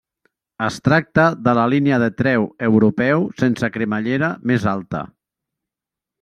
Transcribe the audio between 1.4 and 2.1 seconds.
de la línia de